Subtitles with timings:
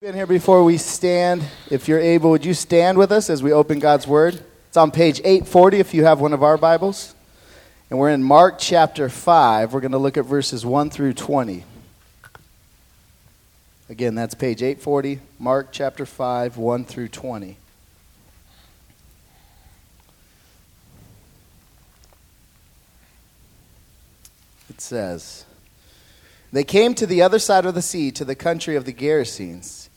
[0.00, 1.44] Been here before we stand.
[1.68, 4.42] If you're able, would you stand with us as we open God's Word?
[4.68, 7.14] It's on page 840 if you have one of our Bibles.
[7.90, 9.74] And we're in Mark chapter 5.
[9.74, 11.64] We're going to look at verses 1 through 20.
[13.90, 17.58] Again, that's page 840, Mark chapter 5, 1 through 20.
[24.70, 25.44] It says,
[26.50, 29.89] They came to the other side of the sea, to the country of the Gerasenes.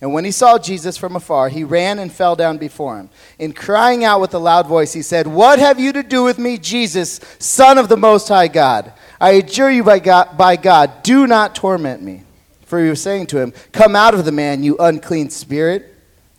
[0.00, 3.10] And when he saw Jesus from afar, he ran and fell down before him.
[3.38, 6.38] In crying out with a loud voice, he said, What have you to do with
[6.38, 8.94] me, Jesus, Son of the Most High God?
[9.20, 12.22] I adjure you by God, by God, do not torment me.
[12.64, 15.94] For he was saying to him, Come out of the man, you unclean spirit.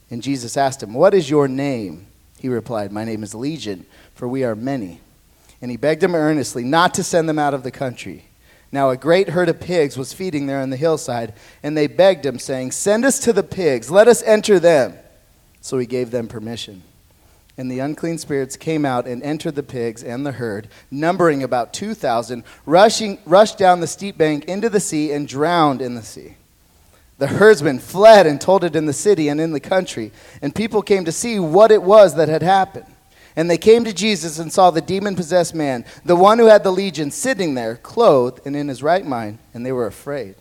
[0.10, 2.08] And Jesus asked him, What is your name?
[2.40, 5.02] He replied, My name is Legion, for we are many.
[5.62, 8.26] And he begged him earnestly not to send them out of the country.
[8.72, 12.26] Now a great herd of pigs was feeding there on the hillside, and they begged
[12.26, 14.94] him, saying, Send us to the pigs, let us enter them.
[15.60, 16.84] So he gave them permission.
[17.58, 21.74] And the unclean spirits came out and entered the pigs and the herd, numbering about
[21.74, 26.36] 2,000, rushing, rushed down the steep bank into the sea and drowned in the sea.
[27.18, 30.12] The herdsmen fled and told it in the city and in the country,
[30.42, 32.91] and people came to see what it was that had happened.
[33.36, 36.64] And they came to Jesus and saw the demon possessed man, the one who had
[36.64, 40.36] the legion, sitting there, clothed and in his right mind, and they were afraid.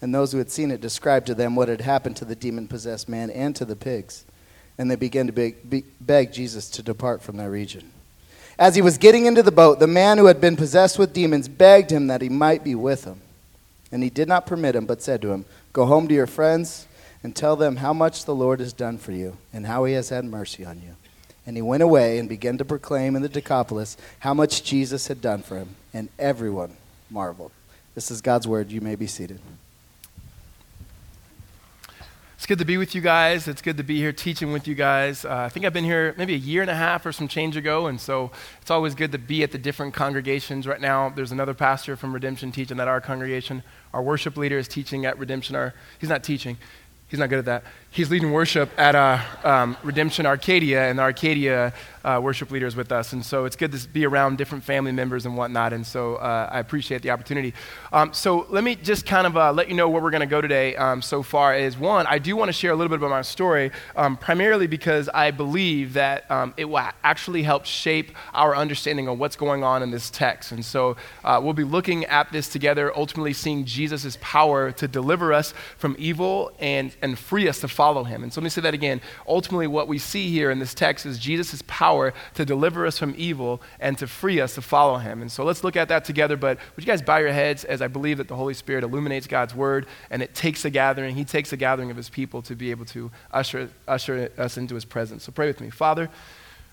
[0.00, 2.68] And those who had seen it described to them what had happened to the demon
[2.68, 4.24] possessed man and to the pigs.
[4.78, 5.56] And they began to beg,
[6.00, 7.90] beg Jesus to depart from that region.
[8.58, 11.48] As he was getting into the boat, the man who had been possessed with demons
[11.48, 13.20] begged him that he might be with him.
[13.90, 16.86] And he did not permit him, but said to him, Go home to your friends
[17.22, 20.08] and tell them how much the Lord has done for you and how he has
[20.08, 20.94] had mercy on you.
[21.46, 25.20] And he went away and began to proclaim in the Decapolis how much Jesus had
[25.20, 26.76] done for him, and everyone
[27.08, 27.52] marveled.
[27.94, 28.70] This is God's word.
[28.70, 29.38] You may be seated.
[32.36, 33.48] It's good to be with you guys.
[33.48, 35.24] It's good to be here teaching with you guys.
[35.24, 37.56] Uh, I think I've been here maybe a year and a half or some change
[37.56, 38.30] ago, and so
[38.60, 40.66] it's always good to be at the different congregations.
[40.66, 43.62] Right now, there's another pastor from Redemption teaching at our congregation.
[43.94, 45.56] Our worship leader is teaching at Redemption.
[45.56, 46.58] Our, he's not teaching,
[47.08, 47.64] he's not good at that
[47.96, 51.72] he's leading worship at uh, um, Redemption Arcadia, and the Arcadia
[52.06, 53.12] uh, worship leaders with us.
[53.12, 55.72] And so it's good to be around different family members and whatnot.
[55.72, 57.52] And so uh, I appreciate the opportunity.
[57.92, 60.26] Um, so let me just kind of uh, let you know where we're going to
[60.26, 61.56] go today um, so far.
[61.56, 64.66] Is one, I do want to share a little bit about my story, um, primarily
[64.66, 69.64] because I believe that um, it will actually help shape our understanding of what's going
[69.64, 70.52] on in this text.
[70.52, 75.32] And so uh, we'll be looking at this together, ultimately seeing Jesus' power to deliver
[75.32, 78.24] us from evil and, and free us to follow follow him.
[78.24, 79.00] And so let me say that again.
[79.28, 83.14] Ultimately, what we see here in this text is Jesus' power to deliver us from
[83.16, 85.22] evil and to free us to follow him.
[85.22, 86.36] And so let's look at that together.
[86.36, 89.28] But would you guys bow your heads as I believe that the Holy Spirit illuminates
[89.28, 92.56] God's word and it takes a gathering, he takes a gathering of his people to
[92.56, 95.22] be able to usher, usher us into his presence.
[95.22, 95.70] So pray with me.
[95.70, 96.10] Father,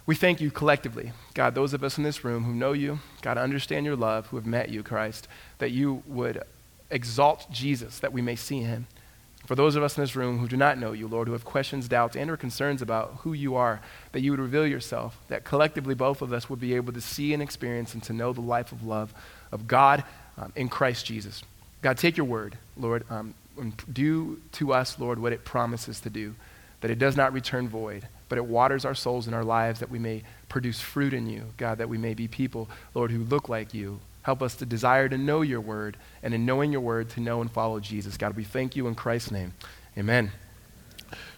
[0.07, 3.37] we thank you collectively, God, those of us in this room who know you, God,
[3.37, 5.27] understand your love, who have met you, Christ,
[5.59, 6.41] that you would
[6.89, 8.87] exalt Jesus, that we may see him.
[9.45, 11.43] For those of us in this room who do not know you, Lord, who have
[11.43, 13.81] questions, doubts, and or concerns about who you are,
[14.13, 17.33] that you would reveal yourself, that collectively both of us would be able to see
[17.33, 19.13] and experience and to know the life of love
[19.51, 20.05] of God
[20.37, 21.43] um, in Christ Jesus.
[21.81, 26.09] God, take your word, Lord, um, and do to us, Lord, what it promises to
[26.09, 26.35] do,
[26.79, 29.91] that it does not return void, but it waters our souls and our lives that
[29.91, 33.49] we may produce fruit in you, God, that we may be people, Lord, who look
[33.49, 37.09] like you, Help us to desire to know your word, and in knowing your word,
[37.11, 38.17] to know and follow Jesus.
[38.17, 39.53] God, we thank you in Christ's name.
[39.97, 40.31] Amen.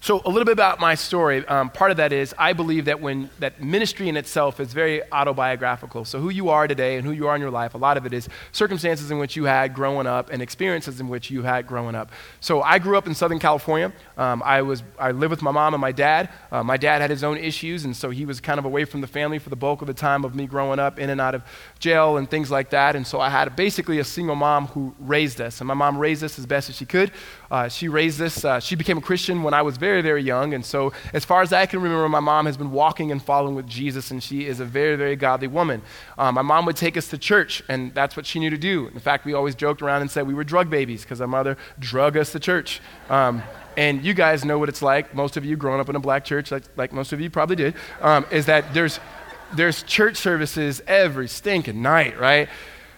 [0.06, 1.44] So, a little bit about my story.
[1.48, 5.02] Um, part of that is I believe that when that ministry in itself is very
[5.12, 6.06] autobiographical.
[6.06, 8.06] So, who you are today and who you are in your life, a lot of
[8.06, 11.66] it is circumstances in which you had growing up and experiences in which you had
[11.66, 12.12] growing up.
[12.40, 13.92] So, I grew up in Southern California.
[14.16, 16.30] Um, I was I lived with my mom and my dad.
[16.52, 19.02] Uh, my dad had his own issues, and so he was kind of away from
[19.02, 21.34] the family for the bulk of the time of me growing up, in and out
[21.34, 21.42] of
[21.80, 22.96] jail and things like that.
[22.96, 26.24] And so, I had basically a single mom who raised us, and my mom raised
[26.24, 27.12] us as best as she could.
[27.50, 28.46] Uh, she raised us.
[28.46, 30.54] Uh, she became a Christian when I was very very, very young.
[30.54, 33.56] And so, as far as I can remember, my mom has been walking and following
[33.56, 35.82] with Jesus, and she is a very, very godly woman.
[36.18, 38.88] Um, my mom would take us to church, and that's what she knew to do.
[38.88, 41.58] In fact, we always joked around and said we were drug babies because our mother
[41.80, 42.82] drug us to church.
[43.10, 43.42] Um,
[43.78, 46.26] and you guys know what it's like, most of you growing up in a black
[46.26, 49.00] church, like, like most of you probably did, um, is that there's
[49.54, 52.50] there's church services every stinking night, right?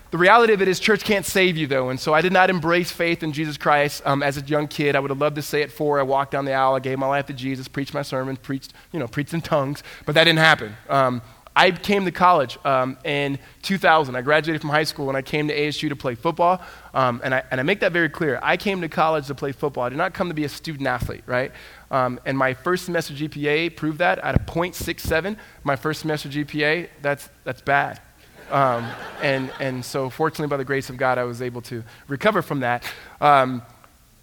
[0.09, 1.89] The reality of it is, church can't save you, though.
[1.89, 4.95] And so I did not embrace faith in Jesus Christ um, as a young kid.
[4.95, 5.99] I would have loved to say it for.
[5.99, 8.73] I walked down the aisle, I gave my life to Jesus, preached my sermon, preached,
[8.93, 10.75] you know, preached in tongues, but that didn't happen.
[10.89, 11.21] Um,
[11.57, 14.15] I came to college um, in 2000.
[14.15, 16.61] I graduated from high school and I came to ASU to play football.
[16.93, 18.39] Um, and, I, and I make that very clear.
[18.43, 19.85] I came to college to play football.
[19.85, 21.51] I did not come to be a student athlete, right?
[21.89, 25.35] Um, and my first semester GPA proved that at a 0.67.
[25.63, 28.01] My first semester GPA, that's, that's bad.
[28.49, 28.89] Um,
[29.21, 32.61] and, and so, fortunately, by the grace of God, I was able to recover from
[32.61, 32.89] that.
[33.19, 33.61] Um,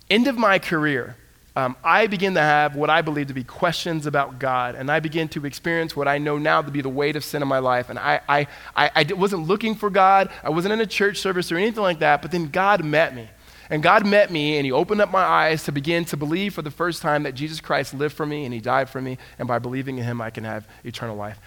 [0.09, 1.17] end of my career,
[1.57, 4.99] um, I begin to have what I believe to be questions about God, and I
[4.99, 7.61] begin to experience what I know now to be the weight of sin in my
[7.61, 7.91] life.
[7.91, 11.53] And I, I, I, I wasn't looking for God, I wasn't in a church service
[11.53, 13.29] or anything like that, but then God met me.
[13.71, 16.63] And God met me, and He opened up my eyes to begin to believe for
[16.63, 19.47] the first time that Jesus Christ lived for me and He died for me, and
[19.47, 21.39] by believing in Him, I can have eternal life.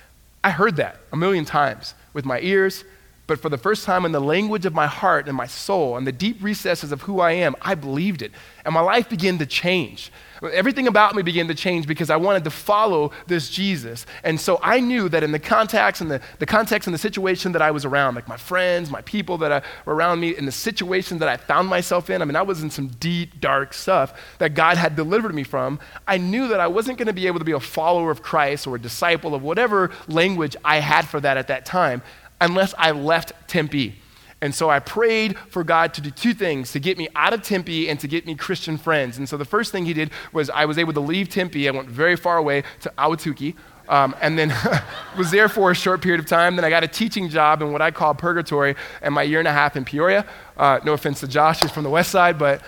[0.42, 2.84] I heard that a million times with my ears,
[3.28, 6.08] but for the first time in the language of my heart and my soul and
[6.08, 8.32] the deep recesses of who I am, I believed it.
[8.64, 10.12] And my life began to change.
[10.54, 14.06] Everything about me began to change because I wanted to follow this Jesus.
[14.24, 17.52] And so I knew that in the context and the, the context and the situation
[17.54, 20.52] that I was around, like my friends, my people that were around me, in the
[20.52, 24.14] situation that I found myself in, I mean, I was in some deep, dark stuff
[24.38, 25.80] that God had delivered me from.
[26.08, 28.68] I knew that I wasn't going to be able to be a follower of Christ
[28.68, 32.02] or a disciple of whatever language I had for that at that time
[32.40, 33.96] unless I left Tempe.
[34.40, 37.42] And so I prayed for God to do two things to get me out of
[37.42, 39.18] Tempe and to get me Christian friends.
[39.18, 41.68] And so the first thing he did was I was able to leave Tempe.
[41.68, 43.56] I went very far away to Ahwatukee.
[43.90, 44.54] Um, and then
[45.18, 46.56] was there for a short period of time.
[46.56, 49.48] Then I got a teaching job in what I call purgatory and my year and
[49.48, 50.26] a half in Peoria.
[50.56, 52.62] Uh, no offense to Josh, he's from the west side, but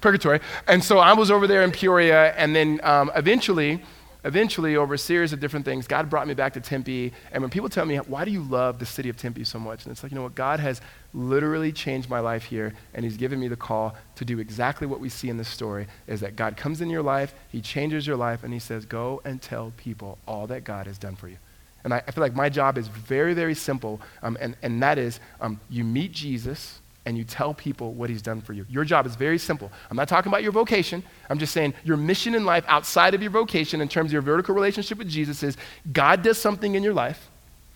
[0.00, 0.40] purgatory.
[0.66, 3.82] And so I was over there in Peoria, and then um, eventually
[4.24, 7.12] eventually, over a series of different things, God brought me back to Tempe.
[7.32, 9.84] And when people tell me, why do you love the city of Tempe so much?
[9.84, 10.34] And it's like, you know what?
[10.34, 10.80] God has
[11.14, 15.00] literally changed my life here, and He's given me the call to do exactly what
[15.00, 18.16] we see in this story is that God comes in your life, He changes your
[18.16, 21.36] life, and He says, go and tell people all that God has done for you.
[21.84, 24.98] And I, I feel like my job is very, very simple, um, and, and that
[24.98, 28.64] is um, you meet Jesus and you tell people what he's done for you.
[28.68, 29.70] Your job is very simple.
[29.90, 31.02] I'm not talking about your vocation.
[31.28, 34.22] I'm just saying your mission in life outside of your vocation in terms of your
[34.22, 35.56] vertical relationship with Jesus is
[35.92, 37.28] God does something in your life.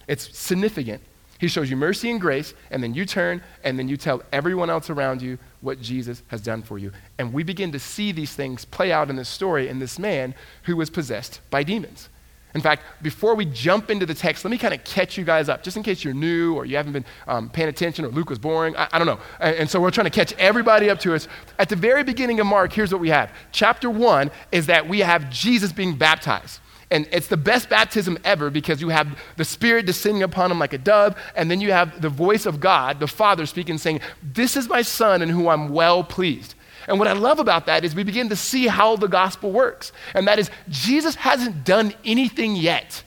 [0.06, 1.02] It's significant.
[1.38, 4.70] He shows you mercy and grace, and then you turn and then you tell everyone
[4.70, 6.92] else around you what Jesus has done for you.
[7.18, 10.34] And we begin to see these things play out in this story in this man
[10.62, 12.08] who was possessed by demons.
[12.56, 15.50] In fact, before we jump into the text, let me kind of catch you guys
[15.50, 18.30] up, just in case you're new or you haven't been um, paying attention or Luke
[18.30, 18.74] was boring.
[18.78, 19.20] I, I don't know.
[19.40, 21.28] And, and, so we're trying to catch everybody up to us.
[21.58, 23.30] At the very beginning of Mark, here's what we have.
[23.52, 26.60] Chapter one is that we have Jesus being baptized.
[26.90, 30.72] And it's the best baptism ever because you have the Spirit descending upon him like
[30.72, 34.56] a dove, and then you have the voice of God, the Father, speaking, saying, This
[34.56, 36.54] is my Son in whom I'm well pleased.
[36.86, 39.92] And what I love about that is we begin to see how the gospel works.
[40.14, 43.02] And that is, Jesus hasn't done anything yet.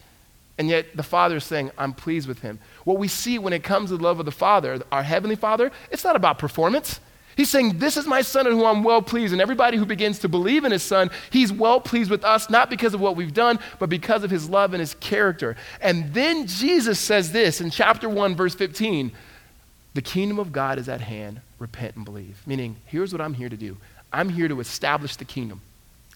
[0.57, 2.59] And yet the Father is saying, I'm pleased with him.
[2.83, 5.71] What we see when it comes to the love of the Father, our Heavenly Father,
[5.89, 6.99] it's not about performance.
[7.37, 9.31] He's saying, This is my son in whom I'm well pleased.
[9.31, 12.69] And everybody who begins to believe in his son, he's well pleased with us, not
[12.69, 15.55] because of what we've done, but because of his love and his character.
[15.79, 19.13] And then Jesus says this in chapter 1, verse 15
[19.99, 22.41] The kingdom of God is at hand repent and believe.
[22.47, 23.75] Meaning, here's what I'm here to do
[24.13, 25.59] I'm here to establish the kingdom.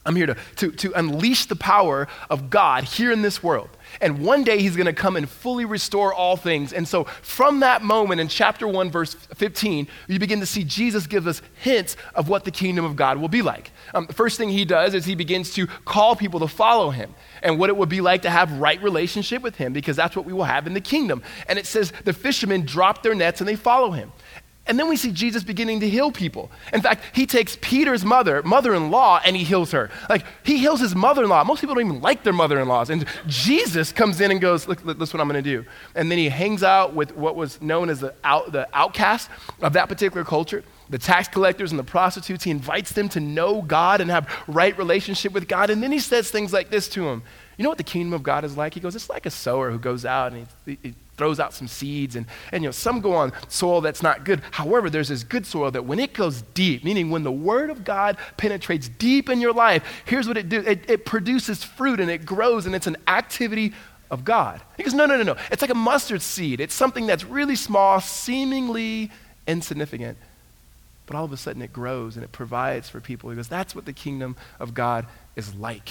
[0.06, 3.70] I'm here to, to, to unleash the power of God here in this world.
[4.02, 6.74] And one day he's going to come and fully restore all things.
[6.74, 11.08] And so, from that moment in chapter 1, verse 15, you begin to see Jesus
[11.08, 13.72] give us hints of what the kingdom of God will be like.
[13.94, 17.14] Um, the first thing he does is he begins to call people to follow him
[17.42, 20.26] and what it would be like to have right relationship with him because that's what
[20.26, 21.24] we will have in the kingdom.
[21.48, 24.12] And it says the fishermen drop their nets and they follow him.
[24.66, 26.50] And then we see Jesus beginning to heal people.
[26.72, 29.90] In fact, he takes Peter's mother, mother in law, and he heals her.
[30.10, 31.44] Like, he heals his mother in law.
[31.44, 32.90] Most people don't even like their mother in laws.
[32.90, 35.66] And Jesus comes in and goes, Look, look, this is what I'm going to do.
[35.96, 39.30] And then he hangs out with what was known as the, out, the outcast
[39.62, 42.44] of that particular culture the tax collectors and the prostitutes.
[42.44, 45.70] He invites them to know God and have right relationship with God.
[45.72, 47.24] And then he says things like this to them.
[47.58, 48.74] You know what the kingdom of God is like?
[48.74, 51.68] He goes, It's like a sower who goes out and he, he throws out some
[51.68, 54.42] seeds and, and you know some go on soil that's not good.
[54.52, 57.84] However there's this good soil that when it goes deep meaning when the word of
[57.84, 62.10] god penetrates deep in your life here's what it does it, it produces fruit and
[62.10, 63.74] it grows and it's an activity
[64.12, 64.62] of god.
[64.78, 65.36] He goes no no no no.
[65.52, 66.60] It's like a mustard seed.
[66.60, 69.12] It's something that's really small seemingly
[69.48, 70.18] insignificant
[71.06, 73.30] but all of a sudden it grows and it provides for people.
[73.30, 75.06] He goes that's what the kingdom of god
[75.36, 75.90] is like.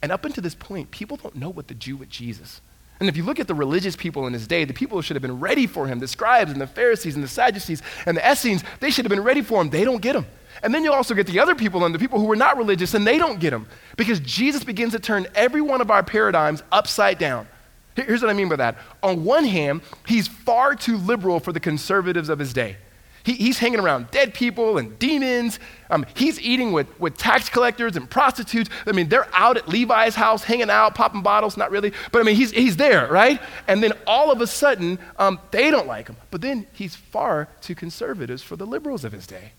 [0.00, 2.60] And up until this point people don't know what to do with jesus
[3.04, 5.14] And if you look at the religious people in his day, the people who should
[5.14, 8.32] have been ready for him, the scribes and the Pharisees and the Sadducees and the
[8.32, 9.68] Essenes, they should have been ready for him.
[9.68, 10.24] They don't get him.
[10.62, 12.94] And then you'll also get the other people and the people who were not religious,
[12.94, 13.66] and they don't get him.
[13.98, 17.46] Because Jesus begins to turn every one of our paradigms upside down.
[17.94, 18.78] Here's what I mean by that.
[19.02, 22.78] On one hand, he's far too liberal for the conservatives of his day.
[23.24, 25.58] He, he's hanging around dead people and demons.
[25.88, 28.68] Um, he's eating with, with tax collectors and prostitutes.
[28.86, 32.22] I mean, they're out at Levi's house hanging out, popping bottles, not really, but I
[32.24, 33.40] mean, he's, he's there, right?
[33.66, 36.16] And then all of a sudden, um, they don't like him.
[36.30, 39.52] But then he's far too conservatives for the liberals of his day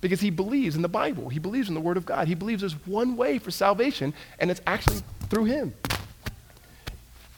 [0.00, 1.28] because he believes in the Bible.
[1.28, 2.26] He believes in the Word of God.
[2.26, 5.74] He believes there's one way for salvation, and it's actually through him.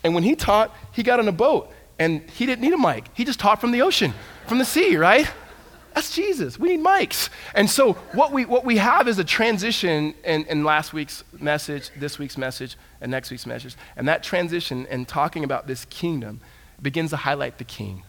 [0.04, 3.04] And when he taught, he got on a boat, and he didn't need a mic.
[3.14, 4.14] He just taught from the ocean,
[4.46, 5.28] from the sea, right?
[5.94, 6.58] That's Jesus.
[6.58, 7.28] We need mics.
[7.54, 11.90] And so what we, what we have is a transition in, in last week's message,
[11.96, 13.76] this week's message, and next week's message.
[13.96, 16.40] And that transition in talking about this kingdom
[16.80, 18.02] begins to highlight the king.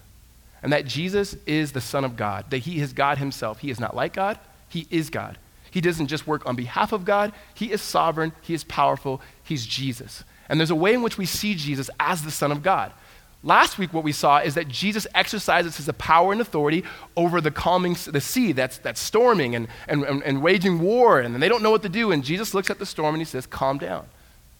[0.62, 3.58] And that Jesus is the Son of God, that he is God himself.
[3.58, 4.38] He is not like God,
[4.68, 5.38] he is God.
[5.70, 9.66] He doesn't just work on behalf of God, he is sovereign, he is powerful, he's
[9.66, 10.24] Jesus.
[10.48, 12.92] And there's a way in which we see Jesus as the Son of God.
[13.44, 16.82] Last week, what we saw is that Jesus exercises his power and authority
[17.14, 21.42] over the calming the sea that's, that's storming and, and, and, and waging war, and
[21.42, 22.10] they don't know what to do.
[22.10, 24.06] And Jesus looks at the storm and he says, Calm down.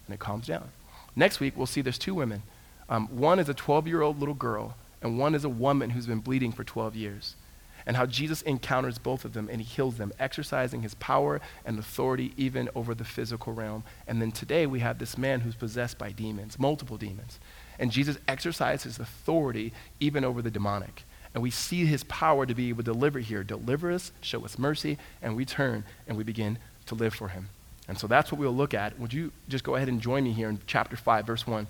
[0.07, 0.69] And it calms down.
[1.17, 2.43] Next week, we'll see there's two women.
[2.91, 6.07] Um, one is a 12 year old little girl, and one is a woman who's
[6.07, 7.37] been bleeding for 12 years.
[7.87, 11.79] And how Jesus encounters both of them and he heals them, exercising his power and
[11.79, 13.83] authority even over the physical realm.
[14.07, 17.39] And then today we have this man who's possessed by demons, multiple demons.
[17.79, 21.05] And Jesus exercises authority even over the demonic.
[21.35, 23.43] And we see his power to be able to deliver here.
[23.43, 27.49] Deliver us, show us mercy, and we turn and we begin to live for him.
[27.89, 28.99] And so that's what we'll look at.
[28.99, 31.67] Would you just go ahead and join me here in chapter 5, verse 1?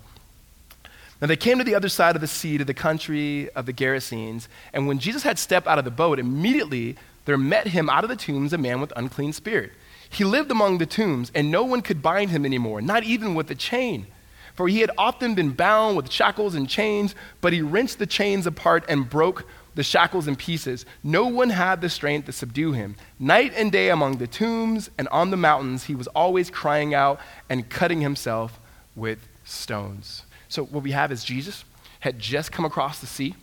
[1.19, 3.73] Now they came to the other side of the sea, to the country of the
[3.73, 4.47] Gerasenes.
[4.71, 6.95] And when Jesus had stepped out of the boat, immediately
[7.25, 9.71] there met him out of the tombs a man with unclean spirit.
[10.09, 13.49] He lived among the tombs, and no one could bind him anymore, not even with
[13.49, 14.07] a chain
[14.55, 18.47] for he had often been bound with shackles and chains, but he wrenched the chains
[18.47, 19.45] apart and broke
[19.75, 20.85] the shackles in pieces.
[21.03, 22.95] No one had the strength to subdue him.
[23.19, 27.19] Night and day among the tombs and on the mountains, he was always crying out
[27.49, 28.59] and cutting himself
[28.95, 30.23] with stones.
[30.47, 31.65] So, what we have is Jesus
[31.99, 33.35] had just come across the sea.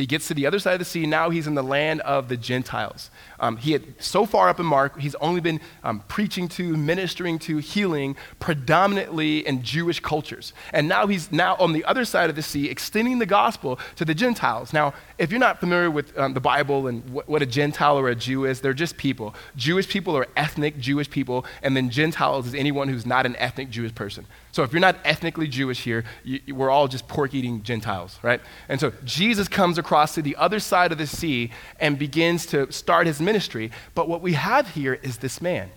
[0.00, 1.06] He gets to the other side of the sea.
[1.06, 3.10] Now he's in the land of the Gentiles.
[3.38, 7.38] Um, he had so far up in Mark, he's only been um, preaching to, ministering
[7.40, 10.52] to, healing predominantly in Jewish cultures.
[10.72, 14.04] And now he's now on the other side of the sea, extending the gospel to
[14.04, 14.72] the Gentiles.
[14.72, 18.08] Now, if you're not familiar with um, the Bible and wh- what a Gentile or
[18.08, 19.34] a Jew is, they're just people.
[19.56, 23.70] Jewish people are ethnic Jewish people, and then Gentiles is anyone who's not an ethnic
[23.70, 24.26] Jewish person.
[24.52, 28.40] So if you're not ethnically Jewish here, you, we're all just pork eating Gentiles, right?
[28.68, 32.70] And so Jesus comes across to the other side of the sea and begins to
[32.72, 33.70] start his ministry.
[33.94, 35.70] But what we have here is this man.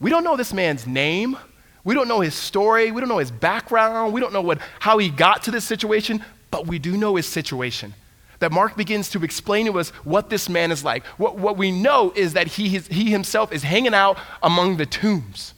[0.00, 1.36] We don't know this man's name.
[1.84, 2.90] We don't know his story.
[2.90, 4.12] We don't know his background.
[4.12, 7.26] We don't know what, how he got to this situation, but we do know his
[7.26, 7.94] situation
[8.40, 11.04] that Mark begins to explain to us what this man is like.
[11.16, 14.86] What, what we know is that he, is, he himself is hanging out among the
[14.86, 15.54] tombs.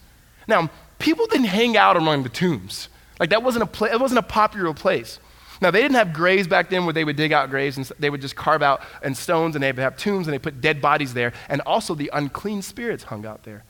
[0.47, 0.69] Now,
[1.01, 2.89] people didn't hang out among the tombs.
[3.19, 5.19] Like, that wasn't a, it wasn't a popular place.
[5.61, 8.09] Now, they didn't have graves back then where they would dig out graves and they
[8.09, 10.81] would just carve out and stones and they would have tombs and they put dead
[10.81, 11.33] bodies there.
[11.49, 13.63] And also, the unclean spirits hung out there.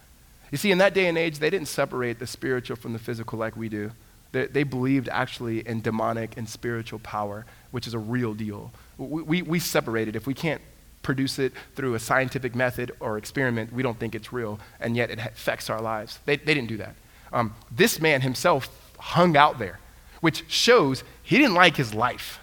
[0.51, 3.37] You see, in that day and age, they didn't separate the spiritual from the physical
[3.39, 3.91] like we do.
[4.31, 8.71] They, they believed actually in demonic and spiritual power, which is a real deal
[9.01, 10.15] we, we, we separate it.
[10.15, 10.61] If we can't
[11.01, 15.09] produce it through a scientific method or experiment, we don't think it's real, and yet
[15.09, 16.19] it affects our lives.
[16.25, 16.95] They, they didn't do that.
[17.33, 18.69] Um, this man himself
[18.99, 19.79] hung out there,
[20.19, 22.39] which shows he didn't like his life.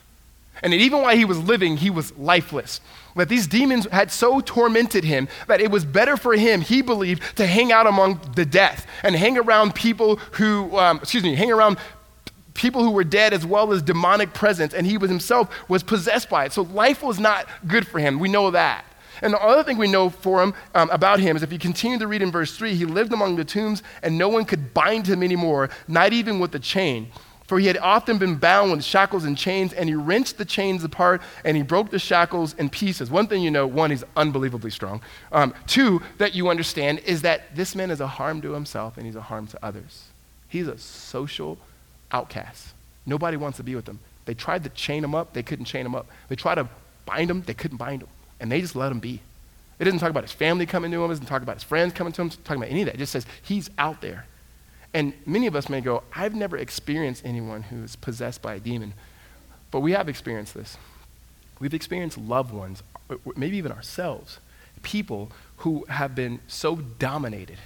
[0.62, 2.80] And even while he was living, he was lifeless.
[3.14, 7.36] That these demons had so tormented him that it was better for him, he believed,
[7.36, 11.52] to hang out among the death and hang around people who, um, excuse me, hang
[11.52, 11.78] around
[12.54, 16.28] people who were dead as well as demonic presence, and he was himself was possessed
[16.28, 16.52] by it.
[16.52, 18.18] So life was not good for him.
[18.18, 18.84] We know that.
[19.22, 21.98] And the other thing we know for him um, about him is if you continue
[21.98, 25.06] to read in verse 3, he lived among the tombs and no one could bind
[25.06, 27.08] him anymore, not even with a chain.
[27.48, 30.84] For he had often been bound with shackles and chains, and he wrenched the chains
[30.84, 33.10] apart and he broke the shackles in pieces.
[33.10, 35.00] One thing you know one, he's unbelievably strong.
[35.32, 39.06] Um, two, that you understand is that this man is a harm to himself and
[39.06, 40.08] he's a harm to others.
[40.48, 41.58] He's a social
[42.12, 42.74] outcast.
[43.06, 43.98] Nobody wants to be with him.
[44.26, 46.06] They tried to chain him up, they couldn't chain him up.
[46.28, 46.68] They tried to
[47.06, 48.08] bind him, they couldn't bind him.
[48.40, 49.20] And they just let him be.
[49.78, 51.92] It doesn't talk about his family coming to him, it doesn't talk about his friends
[51.92, 52.96] coming to him, it doesn't talk about any of that.
[52.96, 54.26] It just says he's out there.
[54.94, 58.94] And many of us may go, I've never experienced anyone who's possessed by a demon.
[59.70, 60.76] But we have experienced this.
[61.60, 62.82] We've experienced loved ones,
[63.36, 64.38] maybe even ourselves,
[64.82, 67.58] people who have been so dominated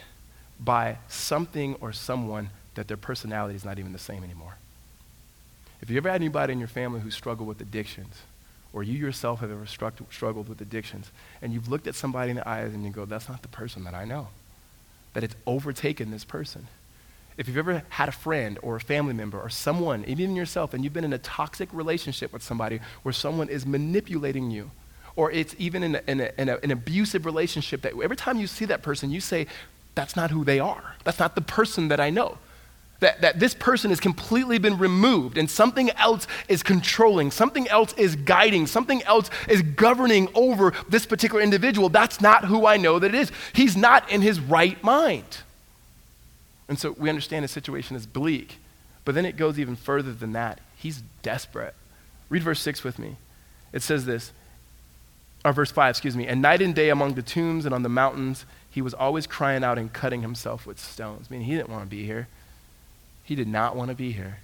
[0.58, 4.56] by something or someone that their personality is not even the same anymore.
[5.80, 8.22] If you ever had anybody in your family who struggled with addictions,
[8.72, 11.10] or you yourself have ever struggled with addictions,
[11.40, 13.84] and you've looked at somebody in the eyes and you go, that's not the person
[13.84, 14.28] that I know,
[15.14, 16.68] that it's overtaken this person.
[17.36, 20.84] If you've ever had a friend or a family member or someone, even yourself, and
[20.84, 24.70] you've been in a toxic relationship with somebody where someone is manipulating you,
[25.16, 28.38] or it's even in, a, in, a, in a, an abusive relationship that every time
[28.38, 29.46] you see that person, you say,
[29.94, 30.94] that's not who they are.
[31.04, 32.38] That's not the person that I know.
[33.02, 37.92] That, that this person has completely been removed and something else is controlling, something else
[37.94, 41.88] is guiding, something else is governing over this particular individual.
[41.88, 43.32] That's not who I know that it is.
[43.54, 45.38] He's not in his right mind.
[46.68, 48.58] And so we understand the situation is bleak.
[49.04, 50.60] But then it goes even further than that.
[50.76, 51.74] He's desperate.
[52.28, 53.16] Read verse 6 with me.
[53.72, 54.30] It says this,
[55.44, 56.28] or verse 5, excuse me.
[56.28, 59.64] And night and day among the tombs and on the mountains, he was always crying
[59.64, 61.26] out and cutting himself with stones.
[61.28, 62.28] I mean, he didn't want to be here.
[63.22, 64.38] He did not want to be here.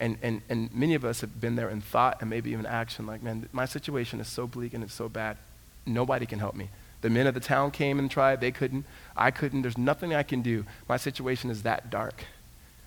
[0.00, 3.06] And, and, and many of us have been there in thought and maybe even action
[3.06, 5.36] like, man, my situation is so bleak and it's so bad.
[5.84, 6.68] Nobody can help me.
[7.00, 8.40] The men of the town came and tried.
[8.40, 8.84] They couldn't.
[9.16, 9.62] I couldn't.
[9.62, 10.64] There's nothing I can do.
[10.88, 12.24] My situation is that dark.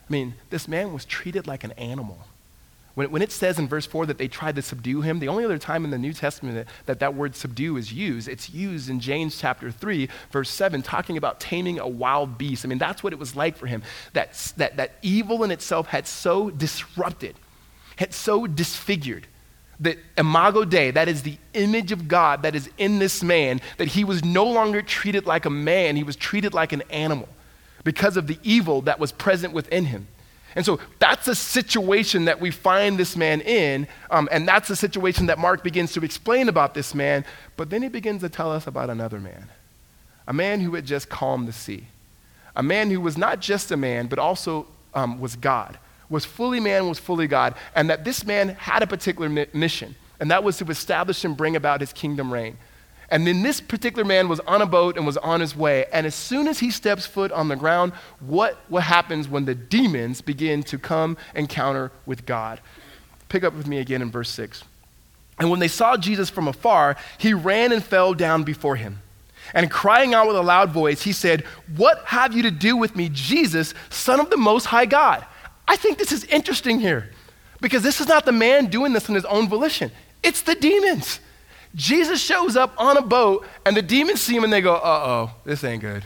[0.09, 2.19] I mean, this man was treated like an animal.
[2.93, 5.45] When, when it says in verse 4 that they tried to subdue him, the only
[5.45, 8.89] other time in the New Testament that, that that word subdue is used, it's used
[8.89, 12.65] in James chapter 3, verse 7, talking about taming a wild beast.
[12.65, 13.83] I mean, that's what it was like for him.
[14.13, 17.35] That, that, that evil in itself had so disrupted,
[17.97, 19.27] had so disfigured
[19.81, 23.87] the imago Dei, that is the image of God that is in this man, that
[23.87, 27.27] he was no longer treated like a man, he was treated like an animal
[27.83, 30.07] because of the evil that was present within him.
[30.55, 34.75] And so that's a situation that we find this man in, um, and that's a
[34.75, 37.23] situation that Mark begins to explain about this man.
[37.57, 39.49] But then he begins to tell us about another man,
[40.27, 41.85] a man who had just calmed the sea,
[42.55, 45.77] a man who was not just a man, but also um, was God
[46.11, 49.95] was fully man, was fully God, and that this man had a particular mi- mission,
[50.19, 52.57] and that was to establish and bring about his kingdom reign.
[53.11, 55.85] And then this particular man was on a boat and was on his way.
[55.91, 59.53] And as soon as he steps foot on the ground, what, what happens when the
[59.53, 62.61] demons begin to come encounter with God?
[63.27, 64.63] Pick up with me again in verse 6.
[65.39, 69.01] And when they saw Jesus from afar, he ran and fell down before him.
[69.53, 71.41] And crying out with a loud voice, he said,
[71.75, 75.25] What have you to do with me, Jesus, Son of the Most High God?
[75.67, 77.09] I think this is interesting here
[77.59, 79.91] because this is not the man doing this in his own volition,
[80.23, 81.19] it's the demons.
[81.75, 85.03] Jesus shows up on a boat, and the demons see him and they go, uh
[85.05, 86.05] oh, this ain't good.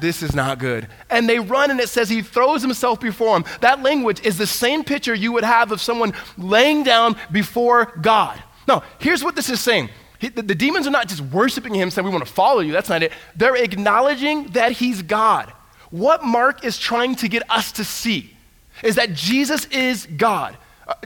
[0.00, 0.88] This is not good.
[1.08, 3.44] And they run, and it says he throws himself before him.
[3.60, 8.42] That language is the same picture you would have of someone laying down before God.
[8.66, 11.90] Now, here's what this is saying he, the, the demons are not just worshiping him,
[11.90, 12.72] saying, We want to follow you.
[12.72, 13.12] That's not it.
[13.36, 15.52] They're acknowledging that he's God.
[15.90, 18.34] What Mark is trying to get us to see
[18.82, 20.56] is that Jesus is God.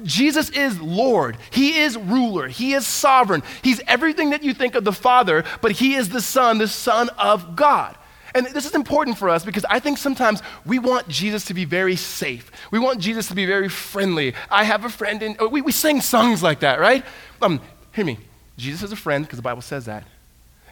[0.02, 1.36] Jesus is Lord.
[1.50, 2.48] He is ruler.
[2.48, 3.42] He is sovereign.
[3.62, 7.08] He's everything that you think of the Father, but He is the Son, the Son
[7.10, 7.96] of God.
[8.34, 11.64] And this is important for us because I think sometimes we want Jesus to be
[11.64, 12.50] very safe.
[12.70, 14.34] We want Jesus to be very friendly.
[14.50, 17.04] I have a friend, and we, we sing songs like that, right?
[17.40, 17.60] Um,
[17.94, 18.18] hear me.
[18.56, 20.04] Jesus is a friend because the Bible says that.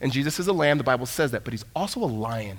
[0.01, 2.59] And Jesus is a lamb, the Bible says that, but he's also a lion.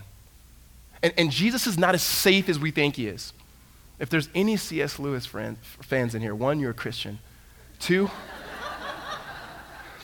[1.04, 3.34] And, and Jesus is not as safe as we think he is.
[4.00, 5.00] If there's any C.S.
[5.00, 7.20] Lewis friend, fans in here, one, you're a Christian.
[7.80, 8.10] Two,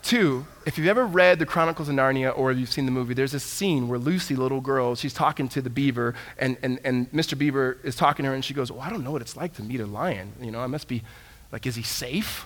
[0.02, 3.34] two, if you've ever read the Chronicles of Narnia or you've seen the movie, there's
[3.34, 7.38] a scene where Lucy, little girl, she's talking to the beaver, and, and, and Mr.
[7.38, 9.54] Beaver is talking to her, and she goes, Well, I don't know what it's like
[9.56, 10.34] to meet a lion.
[10.42, 11.04] You know, I must be,
[11.52, 12.46] like, is he safe?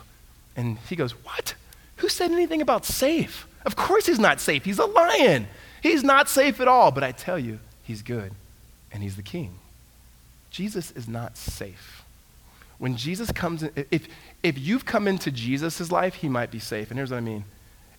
[0.56, 1.56] And he goes, What?
[1.98, 3.48] Who said anything about safe?
[3.66, 4.64] Of course he's not safe.
[4.66, 5.48] He's a lion.
[5.82, 6.92] He's not safe at all.
[6.92, 8.32] But I tell you, he's good,
[8.92, 9.56] and he's the king.
[10.58, 12.04] Jesus is not safe.
[12.80, 14.08] When Jesus comes in, if,
[14.42, 16.90] if you've come into Jesus' life, he might be safe.
[16.90, 17.46] And here's what I mean.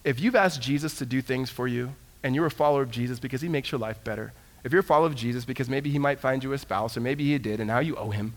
[0.03, 1.93] If you've asked Jesus to do things for you,
[2.25, 4.33] and you're a follower of Jesus because he makes your life better,
[4.65, 7.01] if you're a follower of Jesus because maybe he might find you a spouse, or
[7.01, 8.35] maybe he did, and now you owe him,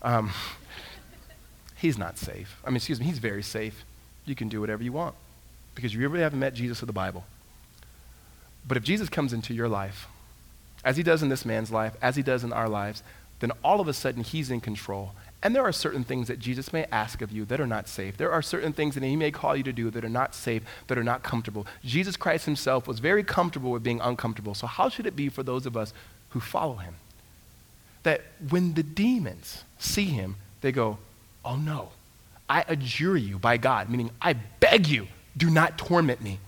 [0.00, 0.30] um,
[1.76, 2.60] he's not safe.
[2.64, 3.84] I mean, excuse me, he's very safe.
[4.26, 5.16] You can do whatever you want
[5.74, 7.24] because you really haven't met Jesus of the Bible.
[8.68, 10.06] But if Jesus comes into your life,
[10.84, 13.02] as he does in this man's life, as he does in our lives,
[13.40, 15.12] then all of a sudden he's in control.
[15.42, 18.16] And there are certain things that Jesus may ask of you that are not safe.
[18.16, 20.62] There are certain things that he may call you to do that are not safe,
[20.88, 21.66] that are not comfortable.
[21.84, 24.54] Jesus Christ himself was very comfortable with being uncomfortable.
[24.54, 25.92] So, how should it be for those of us
[26.30, 26.94] who follow him?
[28.06, 30.96] that when the demons see him, they go,
[31.44, 31.88] Oh no,
[32.48, 36.38] I adjure you by God, meaning I beg you, do not torment me.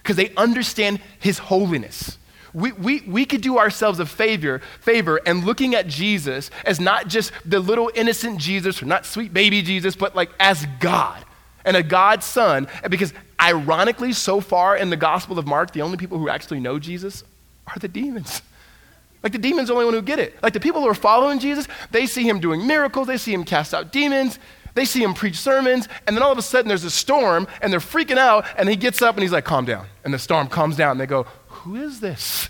[0.00, 2.18] Because they understand his holiness.
[2.54, 7.08] We, we, we could do ourselves a favor, favor and looking at Jesus as not
[7.08, 11.24] just the little innocent Jesus or not sweet baby Jesus, but like as God
[11.64, 12.68] and a God son.
[12.88, 16.78] Because ironically, so far in the Gospel of Mark, the only people who actually know
[16.78, 17.24] Jesus
[17.66, 18.42] are the demons.
[19.22, 20.40] Like the demons are the only one who get it.
[20.42, 23.44] Like the people who are following Jesus, they see him doing miracles, they see him
[23.44, 24.38] cast out demons,
[24.74, 27.72] they see him preach sermons, and then all of a sudden there's a storm and
[27.72, 29.86] they're freaking out, and he gets up and he's like, calm down.
[30.04, 31.26] And the storm calms down, and they go,
[31.64, 32.48] Who is this?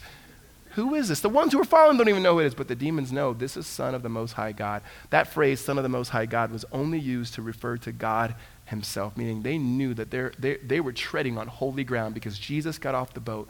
[0.70, 1.20] Who is this?
[1.20, 3.34] The ones who are following don't even know who it is, but the demons know
[3.34, 4.82] this is Son of the Most High God.
[5.10, 8.34] That phrase, Son of the Most High God, was only used to refer to God
[8.64, 12.94] Himself, meaning they knew that they they were treading on holy ground because Jesus got
[12.94, 13.48] off the boat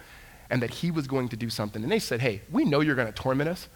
[0.50, 1.82] and that He was going to do something.
[1.82, 3.68] And they said, Hey, we know you're going to torment us,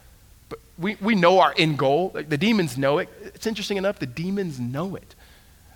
[0.49, 2.11] but we, we know our end goal.
[2.13, 3.07] Like, the demons know it.
[3.21, 5.15] It's interesting enough, the demons know it.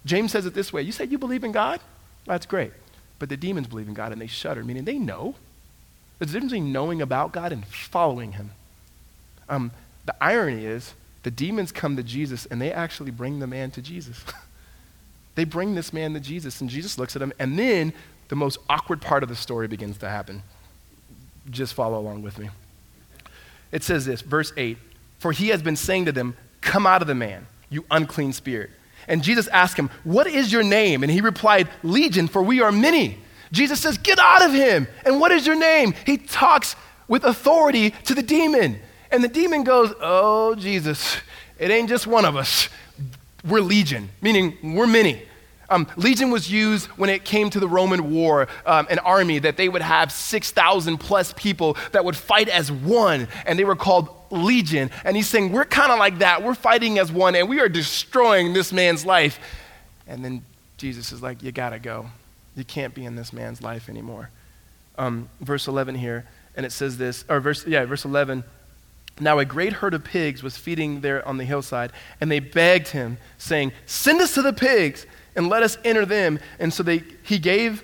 [0.05, 1.79] James says it this way You said you believe in God?
[2.25, 2.73] That's great.
[3.17, 5.35] But the demons believe in God and they shudder, meaning they know.
[6.21, 8.51] There's a difference between knowing about God and following Him.
[9.49, 9.71] Um,
[10.05, 13.81] the irony is, the demons come to Jesus and they actually bring the man to
[13.81, 14.23] Jesus.
[15.35, 17.91] they bring this man to Jesus, and Jesus looks at him, and then
[18.27, 20.43] the most awkward part of the story begins to happen.
[21.49, 22.51] Just follow along with me.
[23.71, 24.77] It says this, verse 8
[25.17, 28.69] For he has been saying to them, Come out of the man, you unclean spirit.
[29.07, 31.01] And Jesus asked him, What is your name?
[31.01, 33.17] And he replied, Legion, for we are many.
[33.51, 34.87] Jesus says, Get out of him.
[35.05, 35.93] And what is your name?
[36.05, 36.75] He talks
[37.07, 38.79] with authority to the demon.
[39.11, 41.17] And the demon goes, Oh, Jesus,
[41.59, 42.69] it ain't just one of us.
[43.47, 45.23] We're legion, meaning we're many.
[45.69, 49.55] Um, legion was used when it came to the Roman war, um, an army that
[49.55, 54.09] they would have 6,000 plus people that would fight as one, and they were called
[54.29, 54.91] legion.
[55.05, 56.43] And he's saying, We're kind of like that.
[56.43, 59.39] We're fighting as one, and we are destroying this man's life.
[60.07, 60.45] And then
[60.77, 62.07] Jesus is like, You got to go.
[62.55, 64.29] You can't be in this man's life anymore.
[64.97, 68.43] Um, verse 11 here, and it says this, or verse, yeah, verse 11.
[69.19, 72.89] Now a great herd of pigs was feeding there on the hillside, and they begged
[72.89, 76.39] him, saying, Send us to the pigs and let us enter them.
[76.59, 77.83] And so they, he gave,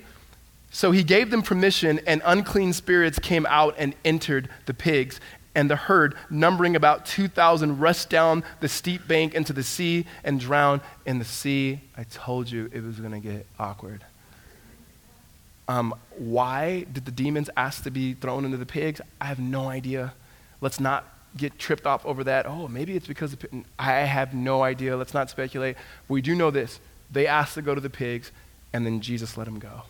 [0.71, 5.19] so he gave them permission, and unclean spirits came out and entered the pigs.
[5.56, 10.39] And the herd, numbering about 2,000, rushed down the steep bank into the sea and
[10.39, 11.82] drowned in the sea.
[11.95, 14.03] I told you it was going to get awkward.
[15.67, 19.01] Um, why did the demons ask to be thrown into the pigs?
[19.19, 20.13] I have no idea.
[20.62, 22.45] Let's not get tripped off over that.
[22.45, 23.36] Oh, maybe it's because
[23.77, 24.95] I have no idea.
[24.95, 25.75] Let's not speculate.
[26.08, 26.80] We do know this
[27.12, 28.32] they asked to go to the pigs,
[28.73, 29.84] and then Jesus let them go.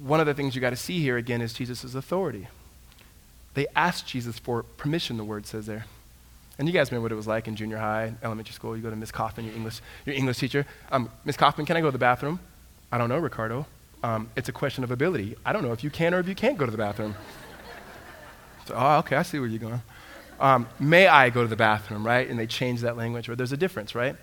[0.00, 2.48] One of the things you got to see here again is Jesus' authority.
[3.54, 5.86] They asked Jesus for permission, the word says there.
[6.58, 8.76] And you guys remember what it was like in junior high, elementary school.
[8.76, 10.66] You go to Miss Kaufman, your English, your English teacher.
[10.90, 12.40] Um, Miss Kaufman, can I go to the bathroom?
[12.90, 13.66] I don't know, Ricardo.
[14.02, 15.36] Um, it's a question of ability.
[15.44, 17.14] I don't know if you can or if you can't go to the bathroom.
[18.66, 19.82] so, oh, okay, I see where you're going.
[20.40, 22.28] Um, may I go to the bathroom, right?
[22.28, 24.16] And they change that language, or there's a difference, right?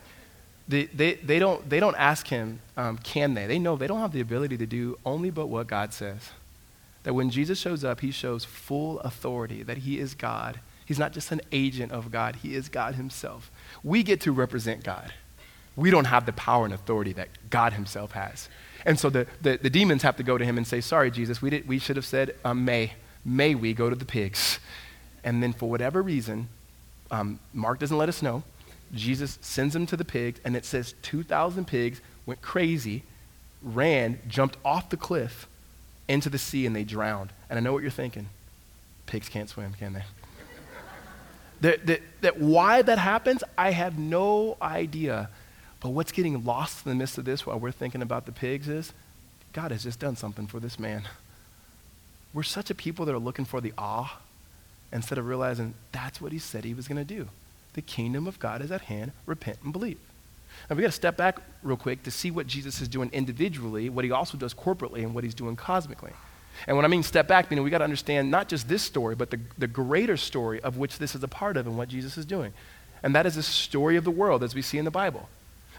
[0.70, 3.48] they, they, they, don't, they don't ask him, um, can they?
[3.48, 6.30] They know they don't have the ability to do only but what God says.
[7.04, 10.60] That when Jesus shows up, he shows full authority, that he is God.
[10.86, 13.50] He's not just an agent of God, he is God himself.
[13.84, 15.12] We get to represent God.
[15.76, 18.48] We don't have the power and authority that God himself has.
[18.86, 21.42] And so the, the, the demons have to go to him and say, Sorry, Jesus,
[21.42, 22.94] we, did, we should have said, um, May.
[23.26, 24.60] May we go to the pigs?
[25.24, 26.48] And then for whatever reason,
[27.12, 28.44] um, Mark doesn't let us know,
[28.94, 33.04] Jesus sends them to the pigs, and it says 2,000 pigs went crazy,
[33.62, 35.48] ran, jumped off the cliff
[36.08, 37.32] into the sea, and they drowned.
[37.50, 38.30] And I know what you're thinking.
[39.06, 40.04] Pigs can't swim, can they?
[41.62, 45.30] that, that, that why that happens, I have no idea.
[45.80, 48.68] But what's getting lost in the midst of this while we're thinking about the pigs
[48.68, 48.94] is
[49.54, 51.04] God has just done something for this man.
[52.34, 54.20] We're such a people that are looking for the awe
[54.94, 57.28] instead of realizing that's what he said he was going to do.
[57.74, 59.14] The kingdom of God is at hand.
[59.26, 59.98] Repent and believe.
[60.70, 63.90] Now we got to step back real quick to see what Jesus is doing individually,
[63.90, 66.12] what he also does corporately, and what he's doing cosmically.
[66.68, 69.16] And when I mean step back, know, we got to understand not just this story,
[69.16, 72.18] but the, the greater story of which this is a part of and what Jesus
[72.18, 72.54] is doing.
[73.02, 75.30] And that is the story of the world as we see in the Bible.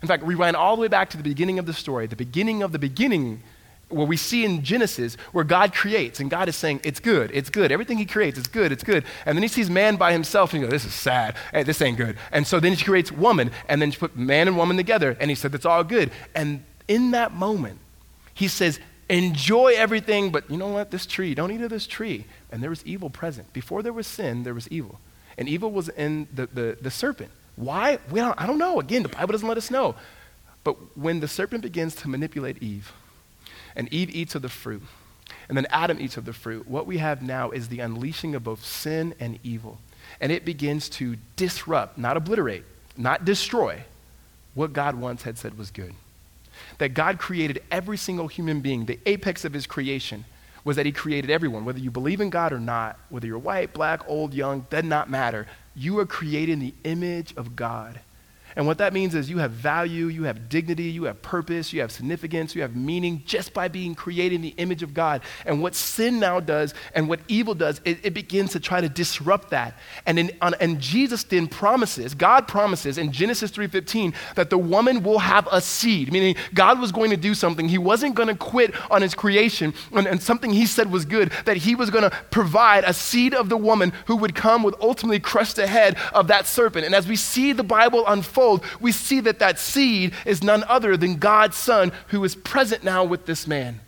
[0.02, 2.16] In fact, we rewind all the way back to the beginning of the story, the
[2.16, 3.42] beginning of the beginning
[3.90, 7.50] where we see in Genesis where God creates and God is saying, It's good, it's
[7.50, 7.72] good.
[7.72, 9.04] Everything He creates is good, it's good.
[9.26, 11.36] And then He sees man by himself and He goes, This is sad.
[11.52, 12.16] Hey, this ain't good.
[12.32, 15.28] And so then He creates woman and then He put man and woman together and
[15.28, 16.10] He said, That's all good.
[16.34, 17.78] And in that moment,
[18.32, 20.92] He says, Enjoy everything, but you know what?
[20.92, 22.26] This tree, don't eat of this tree.
[22.52, 23.52] And there was evil present.
[23.52, 25.00] Before there was sin, there was evil.
[25.36, 27.32] And evil was in the, the, the serpent.
[27.60, 27.98] Why?
[28.10, 28.80] We don't, I don't know.
[28.80, 29.94] Again, the Bible doesn't let us know.
[30.64, 32.92] But when the serpent begins to manipulate Eve,
[33.76, 34.82] and Eve eats of the fruit,
[35.48, 38.44] and then Adam eats of the fruit, what we have now is the unleashing of
[38.44, 39.78] both sin and evil.
[40.20, 42.64] And it begins to disrupt, not obliterate,
[42.96, 43.84] not destroy,
[44.54, 45.94] what God once had said was good.
[46.78, 50.24] That God created every single human being, the apex of his creation
[50.64, 53.72] was that he created everyone, whether you believe in God or not, whether you're white,
[53.72, 55.46] black, old, young, does not matter.
[55.74, 58.00] You are created in the image of God.
[58.56, 61.80] And what that means is you have value, you have dignity, you have purpose, you
[61.80, 65.22] have significance, you have meaning just by being created in the image of God.
[65.46, 68.88] And what sin now does and what evil does, it, it begins to try to
[68.88, 69.78] disrupt that.
[70.06, 75.02] And, in, on, and Jesus then promises, God promises in Genesis 3.15 that the woman
[75.02, 77.68] will have a seed, meaning God was going to do something.
[77.68, 81.32] He wasn't going to quit on his creation and, and something he said was good,
[81.44, 84.74] that he was going to provide a seed of the woman who would come would
[84.80, 86.86] ultimately crush the head of that serpent.
[86.86, 90.64] And as we see the Bible unfold, unfold, we see that that seed is none
[90.64, 93.80] other than God's Son who is present now with this man.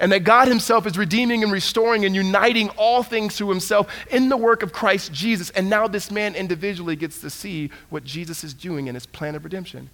[0.00, 4.30] And that God Himself is redeeming and restoring and uniting all things to Himself in
[4.30, 5.50] the work of Christ Jesus.
[5.50, 9.34] And now this man individually gets to see what Jesus is doing in His plan
[9.34, 9.90] of redemption.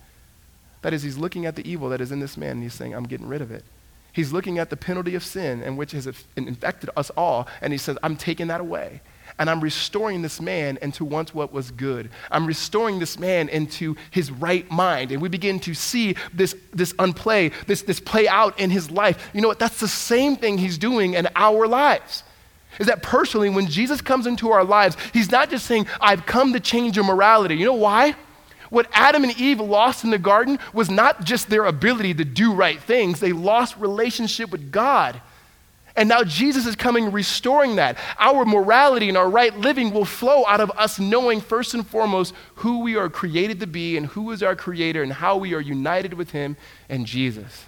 [0.83, 2.95] That is, He's looking at the evil that is in this man and He's saying,
[2.95, 3.65] I'm getting rid of it.
[4.13, 7.79] He's looking at the penalty of sin and which has infected us all, and He
[7.79, 9.01] says, I'm taking that away
[9.39, 12.11] and I'm restoring this man into once what was good.
[12.31, 15.13] I'm restoring this man into his right mind.
[15.13, 19.31] And we begin to see this, this unplay, this, this play out in his life.
[19.33, 19.59] You know what?
[19.59, 22.25] That's the same thing he's doing in our lives.
[22.81, 26.53] Is that personally, when Jesus comes into our lives, he's not just saying, I've come
[26.53, 27.57] to change your morality.
[27.57, 28.15] You know why?
[28.71, 32.53] What Adam and Eve lost in the garden was not just their ability to do
[32.53, 35.21] right things, they lost relationship with God.
[35.99, 37.99] And now Jesus is coming restoring that.
[38.21, 42.35] Our morality and our right living will flow out of us knowing, first and foremost,
[42.55, 45.61] who we are created to be and who is our creator and how we are
[45.61, 46.57] united with him
[46.89, 47.67] and Jesus.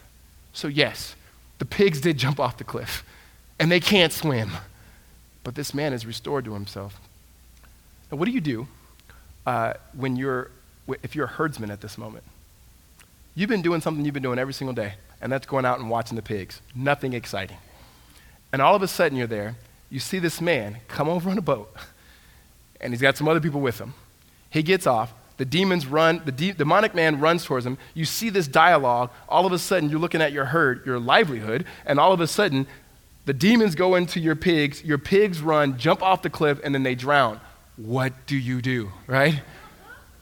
[0.52, 1.16] So, yes,
[1.58, 3.04] the pigs did jump off the cliff
[3.58, 4.52] and they can't swim,
[5.42, 7.00] but this man is restored to himself.
[8.12, 8.68] Now, what do you do
[9.44, 10.52] uh, when you're,
[11.02, 12.22] if you're a herdsman at this moment?
[13.34, 15.90] You've been doing something you've been doing every single day, and that's going out and
[15.90, 16.60] watching the pigs.
[16.76, 17.56] Nothing exciting.
[18.52, 19.56] And all of a sudden, you're there.
[19.90, 21.74] You see this man come over on a boat,
[22.80, 23.94] and he's got some other people with him.
[24.50, 25.12] He gets off.
[25.36, 27.78] The demons run, the de- demonic man runs towards him.
[27.94, 29.10] You see this dialogue.
[29.28, 32.26] All of a sudden, you're looking at your herd, your livelihood, and all of a
[32.26, 32.66] sudden,
[33.24, 34.84] the demons go into your pigs.
[34.84, 37.40] Your pigs run, jump off the cliff, and then they drown.
[37.76, 39.40] What do you do, right?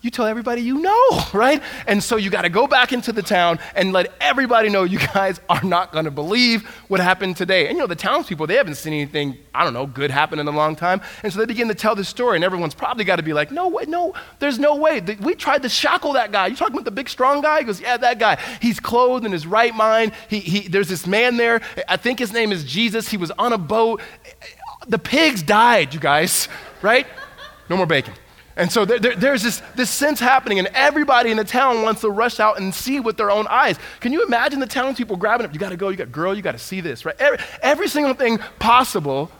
[0.00, 1.62] You tell everybody you know, right?
[1.86, 4.98] And so you got to go back into the town and let everybody know you
[4.98, 7.66] guys are not going to believe what happened today.
[7.66, 10.46] And you know, the townspeople, they haven't seen anything, I don't know, good happen in
[10.46, 11.00] a long time.
[11.22, 13.50] And so they begin to tell the story, and everyone's probably got to be like,
[13.50, 15.00] no way, no, there's no way.
[15.00, 16.46] We tried to shackle that guy.
[16.46, 17.60] You talking about the big, strong guy?
[17.60, 18.38] He goes, yeah, that guy.
[18.60, 20.12] He's clothed in his right mind.
[20.28, 21.60] He, he, there's this man there.
[21.88, 23.08] I think his name is Jesus.
[23.08, 24.00] He was on a boat.
[24.86, 26.48] The pigs died, you guys,
[26.82, 27.06] right?
[27.68, 28.14] No more bacon.
[28.58, 32.00] And so there, there, there's this, this sense happening, and everybody in the town wants
[32.00, 33.78] to rush out and see with their own eyes.
[34.00, 35.54] Can you imagine the townspeople grabbing up?
[35.54, 37.14] You got to go, you got girl, you got to see this, right?
[37.20, 39.30] Every, every single thing possible,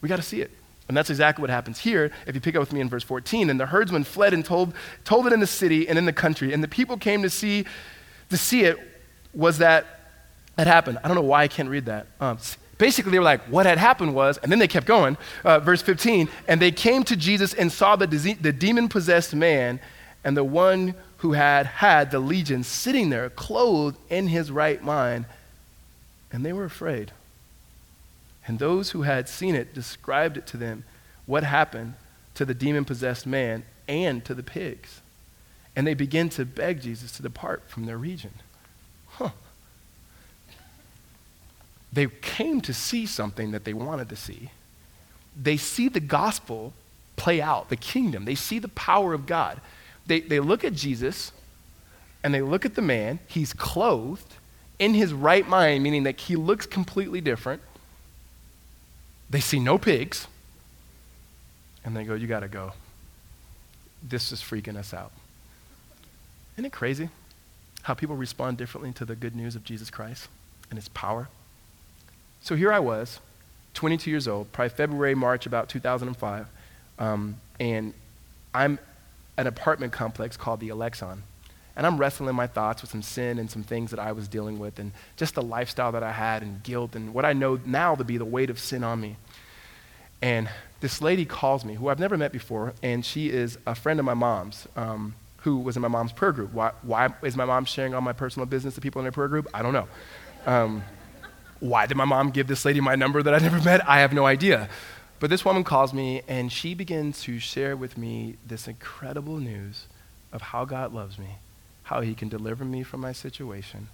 [0.00, 0.50] we got to see it.
[0.88, 2.10] And that's exactly what happens here.
[2.26, 4.72] If you pick up with me in verse 14, and the herdsmen fled and told,
[5.04, 7.66] told it in the city and in the country, and the people came to see,
[8.30, 8.78] to see it
[9.34, 9.86] was that
[10.56, 10.98] it happened.
[11.04, 12.06] I don't know why I can't read that.
[12.20, 12.38] Um,
[12.78, 15.82] basically they were like what had happened was and then they kept going uh, verse
[15.82, 18.06] 15 and they came to jesus and saw the,
[18.40, 19.80] the demon possessed man
[20.24, 25.24] and the one who had had the legion sitting there clothed in his right mind
[26.32, 27.12] and they were afraid.
[28.46, 30.84] And those who had seen it described it to them
[31.24, 31.94] what happened
[32.34, 35.00] to the demon possessed man and to the pigs.
[35.74, 38.32] And they began to beg jesus to depart from their region.
[39.06, 39.30] Huh
[41.92, 44.50] they came to see something that they wanted to see.
[45.40, 46.72] They see the gospel
[47.16, 48.24] play out, the kingdom.
[48.24, 49.60] They see the power of God.
[50.06, 51.32] They, they look at Jesus
[52.22, 53.18] and they look at the man.
[53.26, 54.34] He's clothed
[54.78, 57.62] in his right mind, meaning that he looks completely different.
[59.28, 60.26] They see no pigs.
[61.84, 62.72] And they go, You got to go.
[64.02, 65.12] This is freaking us out.
[66.54, 67.08] Isn't it crazy
[67.82, 70.28] how people respond differently to the good news of Jesus Christ
[70.70, 71.28] and his power?
[72.46, 73.18] So here I was,
[73.74, 76.46] 22 years old, probably February, March, about 2005,
[77.00, 77.92] um, and
[78.54, 78.78] I'm
[79.36, 81.24] an apartment complex called the Alexon.
[81.74, 84.60] And I'm wrestling my thoughts with some sin and some things that I was dealing
[84.60, 87.96] with, and just the lifestyle that I had, and guilt, and what I know now
[87.96, 89.16] to be the weight of sin on me.
[90.22, 93.98] And this lady calls me, who I've never met before, and she is a friend
[93.98, 96.52] of my mom's, um, who was in my mom's prayer group.
[96.52, 99.26] Why, why, is my mom sharing all my personal business to people in her prayer
[99.26, 99.48] group?
[99.52, 99.88] I don't know.
[100.46, 100.84] Um,
[101.60, 103.86] why did my mom give this lady my number that I never met?
[103.88, 104.68] I have no idea.
[105.18, 109.86] But this woman calls me, and she begins to share with me this incredible news
[110.32, 111.38] of how God loves me,
[111.84, 113.88] how He can deliver me from my situation,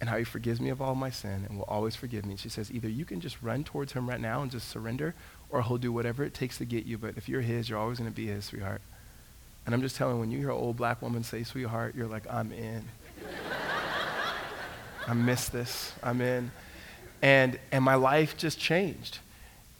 [0.00, 2.36] and how He forgives me of all my sin and will always forgive me.
[2.36, 5.14] She says, either you can just run towards Him right now and just surrender,
[5.48, 6.98] or He'll do whatever it takes to get you.
[6.98, 8.82] But if you're His, you're always going to be His, sweetheart.
[9.64, 12.24] And I'm just telling when you hear an old black woman say, sweetheart, you're like,
[12.28, 12.84] I'm in.
[15.06, 15.92] I miss this.
[16.02, 16.50] I'm in.
[17.22, 19.18] And, and my life just changed.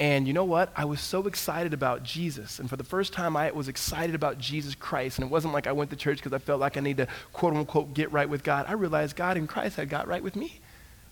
[0.00, 0.72] And you know what?
[0.74, 2.58] I was so excited about Jesus.
[2.58, 5.18] And for the first time, I was excited about Jesus Christ.
[5.18, 7.06] And it wasn't like I went to church because I felt like I need to,
[7.32, 8.66] quote unquote, get right with God.
[8.68, 10.60] I realized God in Christ had got right with me.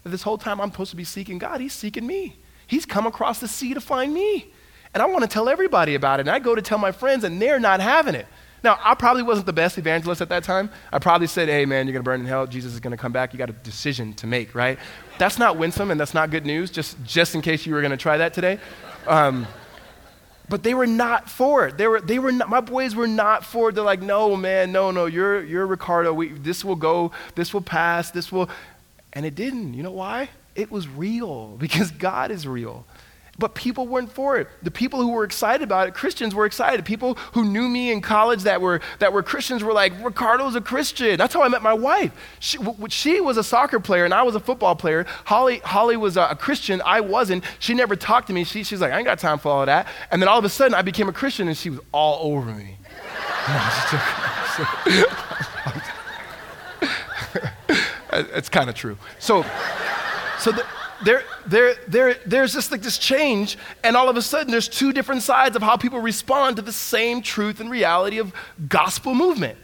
[0.02, 2.36] That this whole time I'm supposed to be seeking God, He's seeking me.
[2.66, 4.52] He's come across the sea to find me.
[4.94, 6.22] And I want to tell everybody about it.
[6.22, 8.26] And I go to tell my friends, and they're not having it.
[8.62, 10.70] Now, I probably wasn't the best evangelist at that time.
[10.92, 12.46] I probably said, hey, man, you're going to burn in hell.
[12.46, 13.32] Jesus is going to come back.
[13.32, 14.78] You got a decision to make, right?
[15.18, 17.90] That's not winsome and that's not good news, just, just in case you were going
[17.90, 18.58] to try that today.
[19.06, 19.46] Um,
[20.48, 21.76] but they were not for it.
[21.78, 23.74] They were, they were not, my boys were not for it.
[23.74, 26.12] They're like, no, man, no, no, you're, you're Ricardo.
[26.12, 28.48] We, this will go, this will pass, this will.
[29.12, 29.74] And it didn't.
[29.74, 30.28] You know why?
[30.54, 32.84] It was real because God is real.
[33.38, 34.48] But people weren't for it.
[34.62, 36.84] The people who were excited about it, Christians were excited.
[36.84, 40.60] People who knew me in college that were, that were Christians were like, Ricardo's a
[40.60, 41.16] Christian.
[41.16, 42.12] That's how I met my wife.
[42.40, 45.06] She, w- she was a soccer player and I was a football player.
[45.24, 46.82] Holly, Holly was a, Christian.
[46.84, 47.44] I wasn't.
[47.58, 48.44] She never talked to me.
[48.44, 49.86] She, she's like, I ain't got time for all that.
[50.10, 52.52] And then all of a sudden I became a Christian and she was all over
[52.52, 52.76] me.
[58.34, 58.98] it's kind of true.
[59.18, 59.44] So,
[60.38, 60.66] so the,
[61.04, 64.92] there, there, there, there's just like this change, and all of a sudden there's two
[64.92, 68.32] different sides of how people respond to the same truth and reality of
[68.68, 69.58] gospel movement.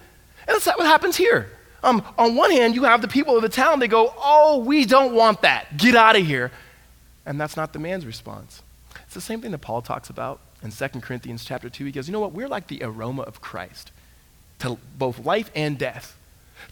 [0.46, 1.51] And that's what happens here.
[1.83, 4.85] Um, on one hand, you have the people of the town, they go, Oh, we
[4.85, 5.77] don't want that.
[5.77, 6.51] Get out of here.
[7.24, 8.62] And that's not the man's response.
[9.05, 11.85] It's the same thing that Paul talks about in 2 Corinthians chapter 2.
[11.85, 12.33] He goes, You know what?
[12.33, 13.92] We're like the aroma of Christ
[14.61, 16.16] to both life and death.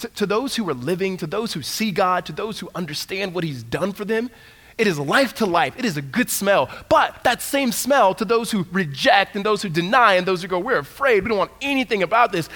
[0.00, 3.34] To, to, those who are living, to those who see God, to those who understand
[3.34, 4.30] what He's done for them,
[4.78, 5.78] it is life to life.
[5.78, 6.68] It is a good smell.
[6.88, 10.48] But that same smell to those who reject and those who deny and those who
[10.48, 12.48] go, we're afraid, we don't want anything about this,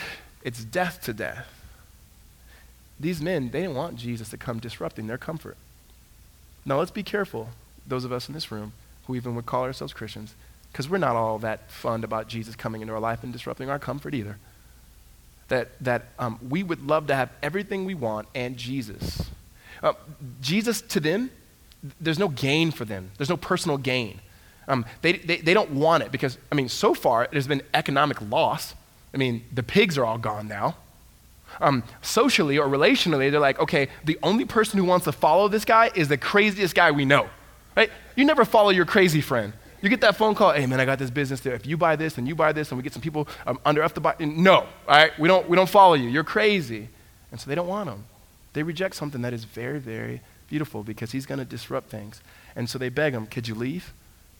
[0.42, 1.46] it's death to death.
[2.98, 5.56] These men, they didn't want Jesus to come disrupting their comfort.
[6.66, 7.48] Now let's be careful,
[7.86, 8.72] those of us in this room
[9.06, 10.34] who even would call ourselves Christians,
[10.70, 13.78] because we're not all that fond about Jesus coming into our life and disrupting our
[13.78, 14.36] comfort either.
[15.48, 19.30] That, that um, we would love to have everything we want and Jesus.
[19.82, 19.94] Uh,
[20.40, 21.30] Jesus to them
[22.00, 24.20] there's no gain for them, there's no personal gain.
[24.68, 28.20] Um, they, they, they don't want it because, I mean, so far there's been economic
[28.30, 28.74] loss.
[29.12, 30.76] I mean, the pigs are all gone now.
[31.60, 35.64] Um, socially or relationally, they're like, okay, the only person who wants to follow this
[35.64, 37.28] guy is the craziest guy we know.
[37.76, 37.90] Right?
[38.14, 39.52] You never follow your crazy friend.
[39.82, 41.54] You get that phone call, hey man, I got this business there.
[41.54, 43.82] If you buy this and you buy this and we get some people um, under
[43.82, 45.18] us to buy, no, all right?
[45.18, 46.08] We don't, we don't follow you.
[46.08, 46.88] You're crazy.
[47.32, 48.04] And so they don't want them.
[48.52, 52.20] They reject something that is very, very beautiful because he's going to disrupt things.
[52.54, 53.94] And so they beg him, Could you leave?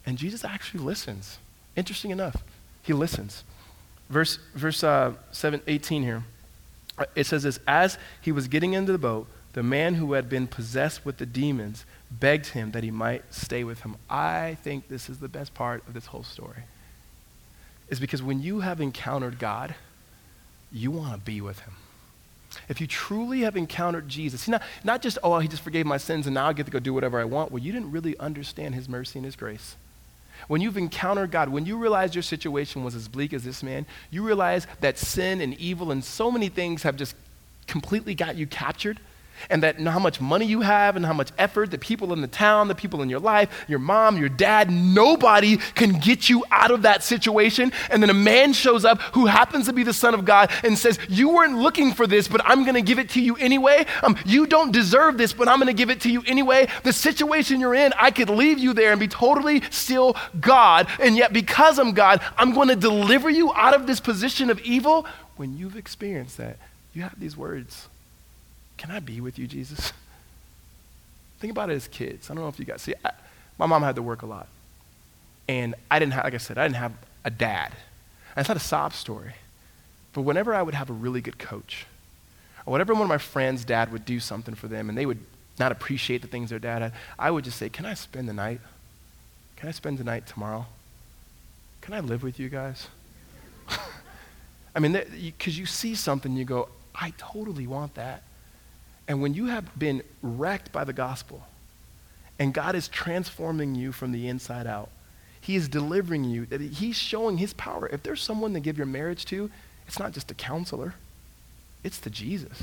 [0.05, 1.39] And Jesus actually listens.
[1.77, 2.43] Interesting enough,
[2.83, 3.45] he listens.
[4.11, 6.25] Verse, verse uh, 7, 18 here.
[7.15, 10.47] It says this As he was getting into the boat, the man who had been
[10.47, 13.97] possessed with the demons begged him that he might stay with him.
[14.09, 16.65] I think this is the best part of this whole story.
[17.89, 19.75] Is because when you have encountered God,
[20.71, 21.75] you want to be with him.
[22.69, 26.27] If you truly have encountered Jesus, not, not just, oh, he just forgave my sins
[26.27, 27.53] and now I get to go do whatever I want.
[27.53, 29.77] Well, you didn't really understand his mercy and his grace.
[30.49, 33.87] When you've encountered God, when you realize your situation was as bleak as this man,
[34.11, 37.15] you realize that sin and evil and so many things have just
[37.67, 38.99] completely got you captured
[39.49, 42.29] and that how much money you have and how much effort the people in the
[42.29, 46.71] town, the people in your life, your mom, your dad, nobody can get you out
[46.71, 47.73] of that situation.
[47.91, 50.79] And then a man shows up who happens to be the Son of God and
[50.79, 53.87] says, You weren't looking for this, but I'm going to give it to you anyway.
[54.03, 56.69] Um, you don't deserve this, but I'm going to give it to you anyway.
[56.83, 60.89] The situation you're in, I could leave you there and be totally still God.
[60.99, 64.61] And yet, because I'm God, I'm going to deliver you out of this position of
[64.61, 65.07] evil.
[65.37, 66.59] When you've experienced that,
[66.93, 67.90] you have these words
[68.81, 69.93] can I be with you, Jesus?
[71.39, 72.31] Think about it as kids.
[72.31, 72.95] I don't know if you guys see.
[73.05, 73.13] I,
[73.59, 74.49] my mom had to work a lot,
[75.47, 77.73] and I didn't have, like I said, I didn't have a dad.
[78.35, 79.35] And it's not a sob story,
[80.15, 81.85] but whenever I would have a really good coach,
[82.65, 85.21] or whenever one of my friends' dad would do something for them, and they would
[85.59, 88.33] not appreciate the things their dad had, I would just say, "Can I spend the
[88.33, 88.63] night?
[89.57, 90.65] Can I spend the night tomorrow?
[91.83, 92.87] Can I live with you guys?
[94.75, 98.23] I mean, because you see something, you go, I totally want that.
[99.11, 101.45] And when you have been wrecked by the gospel,
[102.39, 104.89] and God is transforming you from the inside out,
[105.41, 107.89] He is delivering you, that He's showing His power.
[107.89, 109.51] If there's someone to give your marriage to,
[109.89, 110.95] it's not just a counselor,
[111.83, 112.63] it's to Jesus.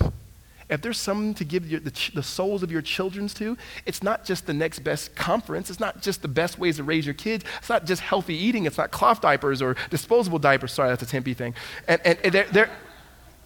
[0.69, 4.23] If there's someone to give your, the, the souls of your children to, it's not
[4.23, 5.69] just the next best conference.
[5.69, 7.43] It's not just the best ways to raise your kids.
[7.57, 8.65] It's not just healthy eating.
[8.65, 10.71] It's not cloth diapers or disposable diapers.
[10.71, 11.55] Sorry, that's a Tempe thing.
[11.89, 12.69] And, and, and they're, they're,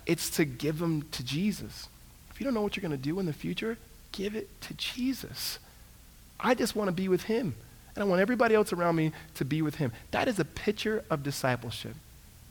[0.05, 1.87] it's to give them to Jesus.
[2.41, 3.77] You don't know what you're going to do in the future,
[4.11, 5.59] give it to Jesus.
[6.39, 7.53] I just want to be with him.
[7.93, 9.91] And I want everybody else around me to be with him.
[10.09, 11.93] That is a picture of discipleship.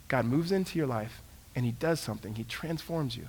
[0.06, 1.20] God moves into your life
[1.56, 2.36] and he does something.
[2.36, 3.24] He transforms you.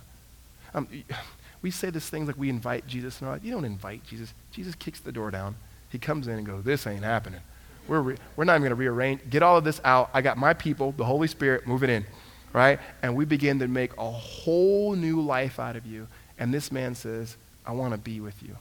[0.72, 0.86] Um,
[1.62, 3.40] we say this thing like we invite Jesus our life.
[3.42, 4.32] You don't invite Jesus.
[4.52, 5.56] Jesus kicks the door down.
[5.90, 7.40] He comes in and goes, this ain't happening.
[7.88, 9.28] We're, re- we're not even going to rearrange.
[9.28, 10.10] Get all of this out.
[10.14, 12.06] I got my people, the Holy Spirit, moving in,
[12.52, 12.78] right?
[13.02, 16.06] And we begin to make a whole new life out of you.
[16.42, 18.56] And this man says, I want to be with you.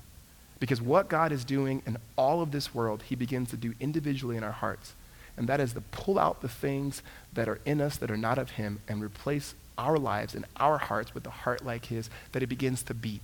[0.60, 4.38] Because what God is doing in all of this world, he begins to do individually
[4.38, 4.94] in our hearts.
[5.36, 7.02] And that is to pull out the things
[7.34, 10.78] that are in us that are not of him and replace our lives and our
[10.78, 13.22] hearts with a heart like his, that it begins to beat.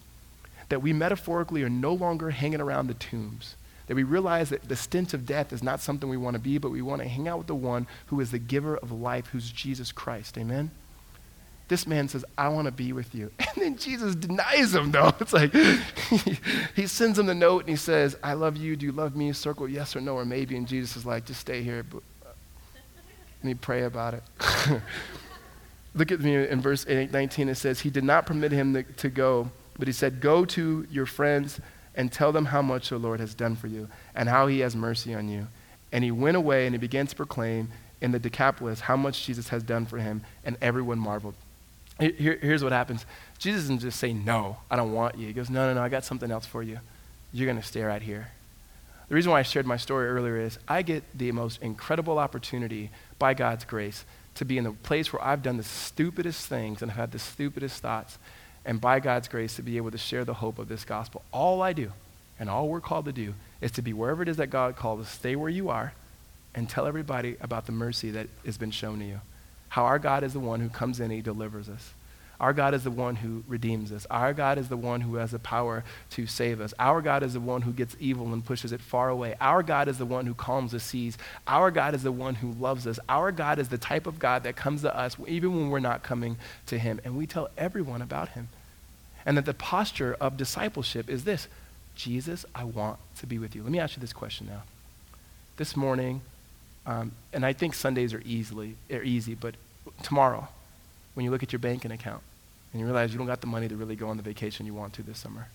[0.69, 3.57] That we metaphorically are no longer hanging around the tombs.
[3.85, 6.57] That we realize that the stench of death is not something we want to be,
[6.57, 9.27] but we want to hang out with the one who is the giver of life,
[9.27, 10.35] who's Jesus Christ.
[10.35, 10.71] Amen?
[11.67, 13.31] This man says, I want to be with you.
[13.57, 15.11] And then Jesus denies him, though.
[15.19, 16.37] It's like he,
[16.75, 18.75] he sends him the note and he says, I love you.
[18.75, 19.33] Do you love me?
[19.33, 20.55] Circle yes or no or maybe.
[20.55, 21.83] And Jesus is like, just stay here.
[21.89, 24.23] And he uh, pray about it.
[25.95, 27.49] Look at me in verse 19.
[27.49, 29.49] It says, He did not permit him to go,
[29.79, 31.59] but he said, Go to your friends
[31.95, 34.75] and tell them how much the Lord has done for you and how he has
[34.75, 35.47] mercy on you.
[35.91, 37.69] And he went away and he began to proclaim
[38.01, 41.33] in the Decapolis how much Jesus has done for him, and everyone marveled.
[41.99, 43.05] Here, here's what happens
[43.39, 45.27] Jesus doesn't just say, No, I don't want you.
[45.27, 46.79] He goes, No, no, no, I got something else for you.
[47.33, 48.29] You're going to stay right here.
[49.09, 52.89] The reason why I shared my story earlier is I get the most incredible opportunity
[53.19, 54.03] by God's grace
[54.35, 57.19] to be in the place where I've done the stupidest things and have had the
[57.19, 58.19] stupidest thoughts,
[58.65, 61.23] and by God's grace to be able to share the hope of this gospel.
[61.31, 61.91] All I do,
[62.39, 64.99] and all we're called to do, is to be wherever it is that God called
[64.99, 65.93] us, stay where you are,
[66.53, 69.21] and tell everybody about the mercy that has been shown to you.
[69.69, 71.91] How our God is the one who comes in and he delivers us.
[72.39, 74.05] Our God is the one who redeems us.
[74.11, 76.73] Our God is the one who has the power to save us.
[76.77, 79.35] Our God is the one who gets evil and pushes it far away.
[79.41, 81.17] Our God is the one who calms the seas.
[81.47, 82.99] Our God is the one who loves us.
[83.09, 86.03] Our God is the type of God that comes to us even when we're not
[86.03, 86.37] coming
[86.67, 87.01] to him.
[87.03, 88.49] And we tell everyone about him.
[89.25, 91.47] And that the posture of discipleship is this
[91.95, 93.63] Jesus, I want to be with you.
[93.63, 94.61] Let me ask you this question now.
[95.57, 96.21] This morning,
[96.87, 99.55] um, and I think Sundays are easily are easy, but
[100.01, 100.47] tomorrow,
[101.13, 102.23] when you look at your banking account
[102.71, 104.73] and you realize you don't got the money to really go on the vacation you
[104.73, 105.47] want to this summer.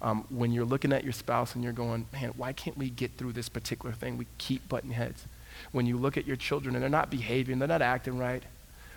[0.00, 3.12] Um, when you're looking at your spouse and you're going, man, why can't we get
[3.12, 4.18] through this particular thing?
[4.18, 5.24] We keep butting heads.
[5.72, 8.42] When you look at your children and they're not behaving, they're not acting right.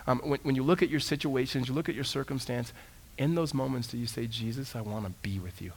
[0.05, 2.73] Um, when, when you look at your situations, you look at your circumstance,
[3.17, 5.71] in those moments do you say, Jesus, I want to be with you?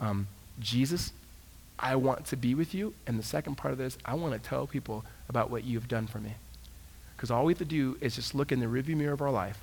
[0.00, 0.26] Um,
[0.58, 1.12] Jesus,
[1.80, 2.94] I want to be with you.
[3.06, 6.06] And the second part of this, I want to tell people about what you've done
[6.06, 6.34] for me.
[7.16, 9.30] Because all we have to do is just look in the rearview mirror of our
[9.30, 9.58] life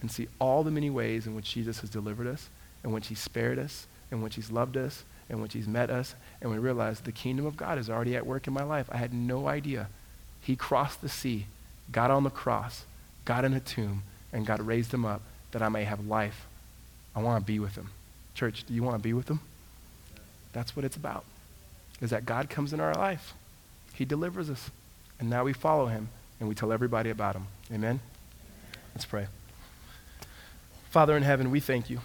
[0.00, 2.48] and see all the many ways in which Jesus has delivered us,
[2.84, 6.14] in which he spared us, in which he's loved us, in which he's met us,
[6.40, 8.86] and we realize the kingdom of God is already at work in my life.
[8.92, 9.88] I had no idea.
[10.40, 11.46] He crossed the sea,
[11.90, 12.84] got on the cross,
[13.24, 14.02] got in a tomb,
[14.32, 16.46] and God raised him up that I may have life.
[17.16, 17.90] I want to be with him.
[18.34, 19.40] Church, do you want to be with him?
[20.52, 21.24] That's what it's about.
[22.00, 23.34] Is that God comes in our life.
[23.94, 24.70] He delivers us.
[25.18, 26.08] And now we follow him
[26.40, 27.46] and we tell everybody about him.
[27.72, 28.00] Amen?
[28.94, 29.26] Let's pray.
[30.90, 32.00] Father in heaven, we thank you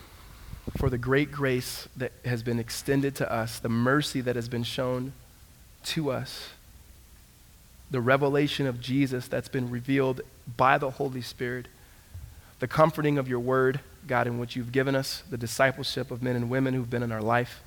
[0.77, 4.63] for the great grace that has been extended to us, the mercy that has been
[4.63, 5.13] shown
[5.83, 6.49] to us,
[7.91, 10.21] the revelation of Jesus that's been revealed
[10.57, 11.67] by the Holy Spirit,
[12.59, 16.35] the comforting of your word, God, in which you've given us, the discipleship of men
[16.35, 17.61] and women who've been in our life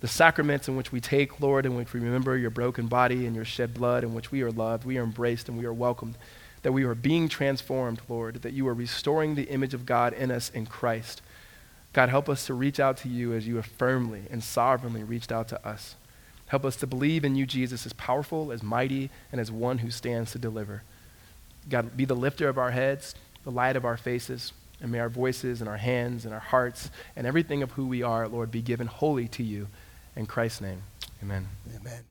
[0.00, 3.36] the sacraments in which we take, Lord, in which we remember your broken body and
[3.36, 6.16] your shed blood, in which we are loved, we are embraced, and we are welcomed,
[6.62, 10.30] that we are being transformed, Lord, that you are restoring the image of God in
[10.30, 11.20] us in Christ.
[11.92, 15.32] God, help us to reach out to you as you have firmly and sovereignly reached
[15.32, 15.96] out to us.
[16.46, 19.90] Help us to believe in you, Jesus, as powerful, as mighty, and as one who
[19.90, 20.82] stands to deliver.
[21.68, 25.08] God, be the lifter of our heads, the light of our faces, and may our
[25.08, 28.62] voices and our hands and our hearts and everything of who we are, Lord, be
[28.62, 29.68] given wholly to you.
[30.16, 30.82] In Christ's name,
[31.22, 31.48] amen.
[31.76, 32.10] Amen.